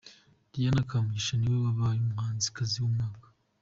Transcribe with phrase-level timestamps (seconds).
[0.51, 3.27] Diana Kamugisha niwe wabaye umuhanzikazi w'umwaka.